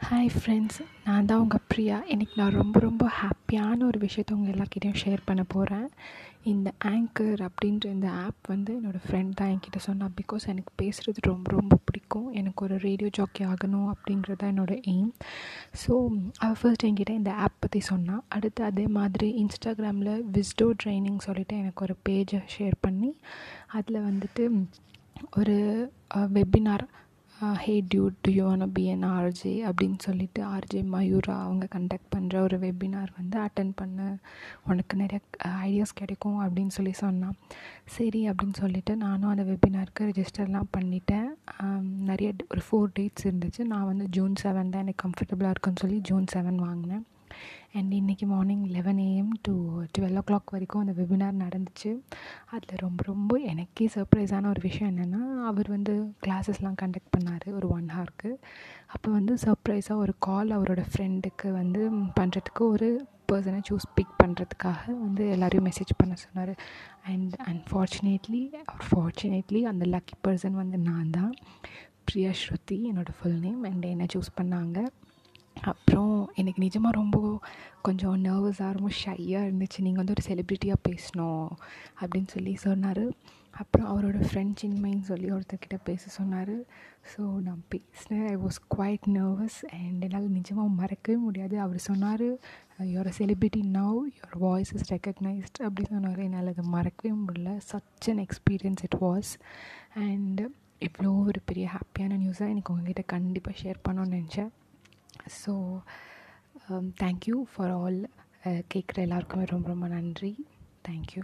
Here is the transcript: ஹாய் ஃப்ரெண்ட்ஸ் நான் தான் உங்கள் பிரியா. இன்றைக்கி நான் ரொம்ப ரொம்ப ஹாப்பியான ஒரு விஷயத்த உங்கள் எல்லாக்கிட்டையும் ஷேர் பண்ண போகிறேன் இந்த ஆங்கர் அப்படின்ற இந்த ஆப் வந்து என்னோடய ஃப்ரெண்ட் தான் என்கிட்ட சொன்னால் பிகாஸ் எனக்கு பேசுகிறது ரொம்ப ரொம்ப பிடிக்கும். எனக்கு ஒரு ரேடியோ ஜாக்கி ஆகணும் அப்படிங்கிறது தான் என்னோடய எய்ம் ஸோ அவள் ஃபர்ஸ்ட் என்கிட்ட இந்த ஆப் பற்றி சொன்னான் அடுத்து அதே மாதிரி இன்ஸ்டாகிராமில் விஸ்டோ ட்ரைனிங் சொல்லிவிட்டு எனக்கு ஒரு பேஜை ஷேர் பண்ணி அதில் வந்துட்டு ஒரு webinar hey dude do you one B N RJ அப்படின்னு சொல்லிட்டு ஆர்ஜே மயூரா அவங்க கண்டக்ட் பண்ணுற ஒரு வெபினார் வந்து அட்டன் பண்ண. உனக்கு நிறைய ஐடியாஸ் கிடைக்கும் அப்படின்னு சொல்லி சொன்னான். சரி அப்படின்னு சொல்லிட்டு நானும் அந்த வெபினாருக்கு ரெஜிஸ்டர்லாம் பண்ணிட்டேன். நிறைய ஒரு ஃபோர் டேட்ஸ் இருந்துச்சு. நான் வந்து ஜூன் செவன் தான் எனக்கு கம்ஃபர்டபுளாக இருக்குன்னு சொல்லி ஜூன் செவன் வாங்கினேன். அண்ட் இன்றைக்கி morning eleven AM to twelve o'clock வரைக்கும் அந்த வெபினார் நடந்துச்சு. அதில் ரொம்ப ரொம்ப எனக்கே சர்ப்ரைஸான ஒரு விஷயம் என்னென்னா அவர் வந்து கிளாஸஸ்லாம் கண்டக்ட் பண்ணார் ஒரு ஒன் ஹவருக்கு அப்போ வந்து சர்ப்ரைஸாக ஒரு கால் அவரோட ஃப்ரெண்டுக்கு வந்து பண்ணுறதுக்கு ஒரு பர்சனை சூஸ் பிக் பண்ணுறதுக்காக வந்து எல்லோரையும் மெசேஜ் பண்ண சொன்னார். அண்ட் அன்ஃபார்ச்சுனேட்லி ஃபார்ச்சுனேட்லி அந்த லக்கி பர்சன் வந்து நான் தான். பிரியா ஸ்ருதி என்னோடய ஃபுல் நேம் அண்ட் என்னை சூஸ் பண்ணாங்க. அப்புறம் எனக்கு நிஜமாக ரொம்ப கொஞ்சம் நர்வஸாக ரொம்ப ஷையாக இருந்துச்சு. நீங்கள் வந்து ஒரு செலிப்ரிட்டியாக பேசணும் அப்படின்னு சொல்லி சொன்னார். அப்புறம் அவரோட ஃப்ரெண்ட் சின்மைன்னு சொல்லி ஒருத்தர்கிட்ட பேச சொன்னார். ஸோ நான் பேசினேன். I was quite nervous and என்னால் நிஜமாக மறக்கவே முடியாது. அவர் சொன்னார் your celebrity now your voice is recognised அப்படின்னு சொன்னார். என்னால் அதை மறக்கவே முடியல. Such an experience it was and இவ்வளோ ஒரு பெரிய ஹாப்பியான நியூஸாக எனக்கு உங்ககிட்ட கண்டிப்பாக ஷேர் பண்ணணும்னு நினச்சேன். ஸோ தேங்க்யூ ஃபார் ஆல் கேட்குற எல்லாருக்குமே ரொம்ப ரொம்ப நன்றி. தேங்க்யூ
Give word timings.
ஹாய் 0.00 0.28
ஃப்ரெண்ட்ஸ் 0.34 0.76
நான் 1.04 1.24
தான் 1.24 1.40
உங்கள் 1.40 1.64
பிரியா. 1.68 1.96
இன்றைக்கி 2.08 2.34
நான் 2.36 2.52
ரொம்ப 2.52 2.76
ரொம்ப 2.78 3.04
ஹாப்பியான 3.20 3.78
ஒரு 3.84 3.98
விஷயத்த 3.98 4.32
உங்கள் 4.32 4.52
எல்லாக்கிட்டையும் 4.54 5.00
ஷேர் 5.02 5.24
பண்ண 5.24 5.42
போகிறேன் 5.44 5.86
இந்த 6.42 6.72
ஆங்கர் 6.90 7.40
அப்படின்ற 7.46 7.86
இந்த 7.86 8.08
ஆப் 8.24 8.46
வந்து 8.46 8.72
என்னோடய 8.78 9.02
ஃப்ரெண்ட் 9.06 9.32
தான் 9.34 9.48
என்கிட்ட 9.48 9.76
சொன்னால் 9.78 10.12
பிகாஸ் 10.20 10.44
எனக்கு 10.46 10.72
பேசுகிறது 10.82 11.22
ரொம்ப 11.22 11.50
ரொம்ப 11.50 11.78
பிடிக்கும். 11.84 12.28
எனக்கு 12.32 12.64
ஒரு 12.64 12.76
ரேடியோ 12.78 13.10
ஜாக்கி 13.10 13.44
ஆகணும் 13.44 13.88
அப்படிங்கிறது 13.94 14.36
தான் 14.36 14.52
என்னோடய 14.54 14.84
எய்ம் 14.92 15.10
ஸோ 15.82 15.92
அவள் 16.38 16.58
ஃபர்ஸ்ட் 16.60 16.86
என்கிட்ட 16.86 17.14
இந்த 17.14 17.34
ஆப் 17.46 17.58
பற்றி 17.60 17.80
சொன்னான் 17.90 18.24
அடுத்து 18.28 18.64
அதே 18.64 18.86
மாதிரி 18.98 19.30
இன்ஸ்டாகிராமில் 19.42 20.14
விஸ்டோ 20.36 20.68
ட்ரைனிங் 20.82 21.18
சொல்லிவிட்டு 21.18 21.58
எனக்கு 21.58 21.84
ஒரு 21.84 21.96
பேஜை 22.08 22.40
ஷேர் 22.56 22.78
பண்ணி 22.80 23.12
அதில் 23.72 24.06
வந்துட்டு 24.08 24.44
ஒரு 25.36 25.58
webinar 26.32 26.86
hey 27.40 27.72
dude 27.90 28.14
do 28.26 28.30
you 28.36 28.44
one 28.52 28.64
B 28.76 28.84
N 28.92 29.04
RJ 29.16 29.52
அப்படின்னு 29.68 29.98
சொல்லிட்டு 30.06 30.40
ஆர்ஜே 30.54 30.80
மயூரா 30.94 31.34
அவங்க 31.42 31.66
கண்டக்ட் 31.74 32.08
பண்ணுற 32.14 32.40
ஒரு 32.46 32.56
வெபினார் 32.64 33.10
வந்து 33.18 33.36
அட்டன் 33.44 33.70
பண்ண. 33.80 34.06
உனக்கு 34.70 34.96
நிறைய 35.02 35.20
ஐடியாஸ் 35.66 35.94
கிடைக்கும் 36.00 36.38
அப்படின்னு 36.44 36.74
சொல்லி 36.78 36.94
சொன்னான். 37.02 37.36
சரி 37.96 38.22
அப்படின்னு 38.30 38.56
சொல்லிட்டு 38.62 38.96
நானும் 39.04 39.30
அந்த 39.32 39.44
வெபினாருக்கு 39.50 40.08
ரெஜிஸ்டர்லாம் 40.10 40.72
பண்ணிட்டேன். 40.76 41.28
நிறைய 42.10 42.32
ஒரு 42.54 42.64
ஃபோர் 42.68 42.92
டேட்ஸ் 42.98 43.28
இருந்துச்சு. 43.30 43.64
நான் 43.74 43.90
வந்து 43.92 44.08
ஜூன் 44.18 44.34
செவன் 44.42 44.72
தான் 44.74 44.84
எனக்கு 44.86 45.04
கம்ஃபர்டபுளாக 45.06 45.54
இருக்குன்னு 45.54 45.82
சொல்லி 45.84 46.00
ஜூன் 46.10 46.28
செவன் 46.34 46.60
வாங்கினேன். 46.66 47.06
அண்ட் 47.74 47.92
இன்றைக்கி 47.92 48.26
morning 48.32 48.64
eleven 48.76 49.00
AM 49.06 49.34
to 49.42 49.54
twelve 49.98 50.18
o'clock 50.30 50.54
வரைக்கும் 50.54 50.82
அந்த 50.84 50.94
வெபினார் 51.00 51.36
நடந்துச்சு. 51.44 51.90
அதில் 52.54 52.82
ரொம்ப 52.84 53.02
ரொம்ப 53.10 53.38
எனக்கே 53.52 53.88
சர்ப்ரைஸான 53.94 54.48
ஒரு 54.52 54.62
விஷயம் 54.62 54.90
என்னென்னா 54.94 55.22
அவர் 55.50 55.68
வந்து 55.68 55.94
கிளாஸஸ்லாம் 56.26 56.80
கண்டக்ட் 56.82 57.12
பண்ணார் 57.16 57.46
ஒரு 57.58 57.68
ஒன் 57.68 57.86
ஹவருக்கு 57.96 58.32
அப்போ 58.86 59.08
வந்து 59.10 59.34
சர்ப்ரைஸாக 59.44 60.02
ஒரு 60.04 60.14
கால் 60.18 60.56
அவரோட 60.58 60.82
ஃப்ரெண்டுக்கு 60.92 61.50
வந்து 61.60 61.82
பண்ணுறதுக்கு 62.20 62.64
ஒரு 62.74 62.90
பர்சனை 63.32 63.58
சூஸ் 63.68 63.88
பிக் 63.94 64.14
பண்ணுறதுக்காக 64.22 64.82
வந்து 64.86 65.24
எல்லோரையும் 65.30 65.66
மெசேஜ் 65.66 65.92
பண்ண 65.96 66.14
சொன்னார். 66.14 66.52
அண்ட் 67.10 67.34
அன்ஃபார்ச்சுனேட்லி 67.50 68.42
ஃபார்ச்சுனேட்லி 68.86 69.60
அந்த 69.72 69.86
லக்கி 69.94 70.16
பர்சன் 70.26 70.56
வந்து 70.62 70.78
நான் 70.78 71.10
தான். 71.10 71.34
பிரியா 72.04 72.30
ஸ்ருதி 72.42 72.78
என்னோடய 72.90 73.18
ஃபுல் 73.18 73.40
நேம் 73.46 73.62
அண்ட் 73.70 73.84
என்னை 73.84 74.06
சூஸ் 74.14 74.36
பண்ணாங்க. 74.40 74.78
அப்புறம் 75.62 76.30
எனக்கு 76.34 76.62
நிஜமாக 76.62 76.90
ரொம்ப 76.90 77.40
கொஞ்சம் 77.82 78.24
நர்வஸாக 78.24 78.76
ரொம்ப 78.76 78.90
ஷையாக 79.04 79.46
இருந்துச்சு. 79.48 79.78
நீங்கள் 79.78 80.04
வந்து 80.04 80.14
ஒரு 80.16 80.24
செலிப்ரிட்டியாக 80.28 80.84
பேசணும் 80.88 81.48
அப்படின்னு 82.00 82.28
சொல்லி 82.34 82.54
சொன்னார். 82.54 83.02
அப்புறம் 83.60 83.88
அவரோட 83.90 84.18
ஃப்ரெண்ட் 84.28 84.58
சின்மைன்னு 84.62 85.00
சொல்லி 85.00 85.28
ஒருத்தர்கிட்ட 85.32 85.76
பேச 85.84 86.02
சொன்னார். 86.08 86.54
ஸோ 87.12 87.20
நான் 87.20 87.62
பேசினேன். 87.68 88.26
I 88.32 88.36
was 88.36 88.58
quite 88.76 89.06
nervous 89.16 89.58
and 89.78 90.02
என்னால் 90.06 90.28
நிஜமாக 90.36 90.68
மறக்கவே 90.80 91.16
முடியாது. 91.16 91.60
அவர் 91.60 91.78
சொன்னார் 91.78 92.26
your 92.92 93.10
celebrity 93.18 93.62
now 93.78 93.98
your 94.18 94.38
voice 94.38 94.72
is 94.74 94.92
recognised 94.92 95.60
அப்படின்னு 95.66 95.94
சொன்னார். 95.96 96.18
என்னால் 96.18 96.46
அதை 96.46 96.64
மறக்கவே 96.76 97.12
முடியல. 97.24 97.56
Such 97.72 98.08
an 98.14 98.22
experience 98.26 98.84
it 98.88 98.98
was 99.00 99.32
and 99.94 100.42
இவ்வளோ 100.80 101.12
ஒரு 101.26 101.40
பெரிய 101.44 101.68
ஹாப்பியான 101.76 102.18
நியூஸாக 102.24 102.54
எனக்கு 102.54 102.72
உங்ககிட்ட 102.74 103.02
கண்டிப்பாக 103.02 103.56
ஷேர் 103.62 103.84
பண்ணணும்னு 103.88 104.18
நினச்சேன். 104.18 104.50
ஸோ 105.40 105.52
தேங்க்யூ 107.02 107.36
ஃபார் 107.52 107.74
ஆல் 107.80 108.00
கேட்குற 108.72 108.98
எல்லாருக்குமே 109.06 109.44
ரொம்ப 109.54 109.66
ரொம்ப 109.72 109.88
நன்றி. 109.96 110.32
தேங்க்யூ 110.88 111.22